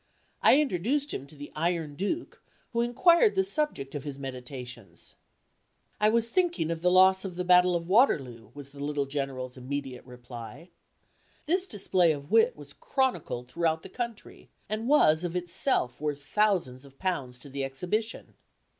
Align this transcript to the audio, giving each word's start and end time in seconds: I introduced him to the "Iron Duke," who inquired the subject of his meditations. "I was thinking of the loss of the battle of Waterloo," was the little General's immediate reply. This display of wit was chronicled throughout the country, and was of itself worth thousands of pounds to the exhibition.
I 0.41 0.59
introduced 0.59 1.13
him 1.13 1.27
to 1.27 1.35
the 1.35 1.51
"Iron 1.55 1.93
Duke," 1.95 2.41
who 2.73 2.81
inquired 2.81 3.35
the 3.35 3.43
subject 3.43 3.93
of 3.93 4.03
his 4.03 4.17
meditations. 4.17 5.13
"I 5.99 6.09
was 6.09 6.31
thinking 6.31 6.71
of 6.71 6.81
the 6.81 6.89
loss 6.89 7.23
of 7.23 7.35
the 7.35 7.43
battle 7.43 7.75
of 7.75 7.87
Waterloo," 7.87 8.49
was 8.55 8.71
the 8.71 8.83
little 8.83 9.05
General's 9.05 9.57
immediate 9.57 10.03
reply. 10.03 10.71
This 11.45 11.67
display 11.67 12.13
of 12.13 12.31
wit 12.31 12.55
was 12.57 12.73
chronicled 12.73 13.47
throughout 13.51 13.83
the 13.83 13.89
country, 13.89 14.49
and 14.67 14.87
was 14.87 15.23
of 15.23 15.35
itself 15.35 16.01
worth 16.01 16.23
thousands 16.23 16.83
of 16.83 16.97
pounds 16.97 17.37
to 17.37 17.49
the 17.51 17.63
exhibition. 17.63 18.33